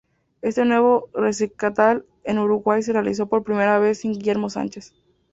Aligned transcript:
Este 0.41 0.65
nuevo 0.65 1.11
recital 1.13 2.05
en 2.23 2.39
Uruguay 2.39 2.81
se 2.81 2.91
realizó 2.91 3.27
por 3.29 3.43
primera 3.43 3.77
vez 3.77 3.99
sin 3.99 4.13
Guillermo 4.13 4.49
Sánchez. 4.49 4.95